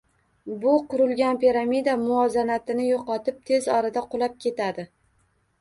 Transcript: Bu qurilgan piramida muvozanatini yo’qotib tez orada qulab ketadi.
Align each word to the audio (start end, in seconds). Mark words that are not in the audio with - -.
Bu 0.61 0.71
qurilgan 0.93 1.39
piramida 1.43 1.95
muvozanatini 2.05 2.87
yo’qotib 2.89 3.39
tez 3.51 3.71
orada 3.77 4.07
qulab 4.15 4.41
ketadi. 4.47 4.91